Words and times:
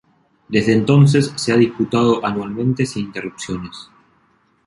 Desde 0.47 0.73
entonces, 0.73 1.31
se 1.35 1.53
ha 1.53 1.57
disputado 1.57 2.25
anualmente 2.25 2.87
sin 2.87 3.05
interrupciones. 3.05 3.87